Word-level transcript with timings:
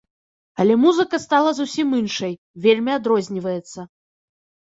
Але 0.63 0.75
музыка 0.83 1.17
стала 1.25 1.51
зусім 1.59 1.87
іншай, 1.99 2.33
вельмі 2.65 2.91
адрозніваецца. 2.99 3.79